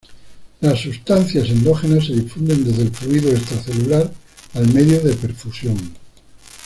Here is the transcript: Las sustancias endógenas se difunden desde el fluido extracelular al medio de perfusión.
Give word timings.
Las 0.61 0.79
sustancias 0.81 1.47
endógenas 1.49 2.07
se 2.07 2.13
difunden 2.13 2.63
desde 2.63 2.81
el 2.81 2.89
fluido 2.89 3.29
extracelular 3.29 4.11
al 4.55 4.73
medio 4.73 4.99
de 4.99 5.13
perfusión. 5.13 5.77